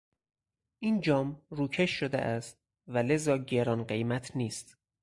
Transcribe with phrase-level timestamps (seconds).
[0.79, 4.77] این جام روکش شده است و لذا گران قیمت نیست.